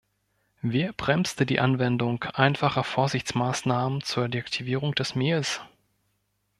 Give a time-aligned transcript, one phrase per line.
[0.63, 5.61] Wer bremste die Anwendung einfacher Vorsichtsmaßnahmen zur Deaktivierung des Mehls?